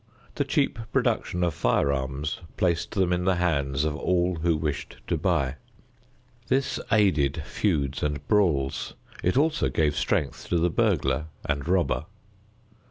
The 0.33 0.45
cheap 0.45 0.79
production 0.91 1.43
of 1.43 1.53
firearms 1.53 2.39
placed 2.57 2.93
them 2.95 3.13
in 3.13 3.25
the 3.25 3.35
hands 3.35 3.83
of 3.83 3.95
all 3.95 4.37
who 4.37 4.57
wished 4.57 4.97
to 5.05 5.15
buy. 5.15 5.57
This 6.47 6.79
aided 6.91 7.43
feuds 7.45 8.01
and 8.01 8.27
brawls. 8.27 8.95
It 9.21 9.37
also 9.37 9.69
gave 9.69 9.95
strength 9.95 10.47
to 10.49 10.57
the 10.57 10.71
burglar 10.71 11.27
and 11.45 11.67
robber. 11.67 12.05